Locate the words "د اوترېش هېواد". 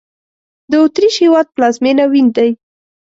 0.71-1.47